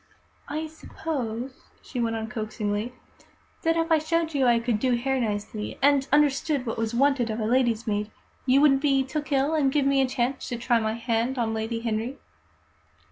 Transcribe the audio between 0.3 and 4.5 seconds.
"I suppose," she went on coaxingly, "that if I showed you